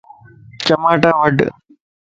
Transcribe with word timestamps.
چماٽا 0.65 1.11
وڍ 1.19 1.37